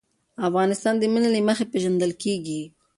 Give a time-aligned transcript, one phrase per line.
[0.47, 2.61] افغانستان د منی له مخې پېژندل کېږي.